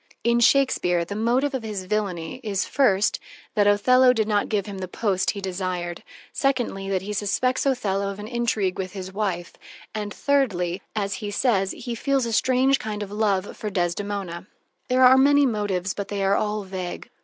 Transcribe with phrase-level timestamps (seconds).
[0.23, 3.19] In Shakespeare, the motive of his villainy is, first,
[3.53, 6.01] that Othello did not give him the post he desired;
[6.33, 9.53] secondly, that he suspects Othello of an intrigue with his wife
[9.93, 14.47] and, thirdly, that, as he says, he feels a strange kind of love for Desdemona.
[14.87, 17.07] There are many motives, but they are all vague.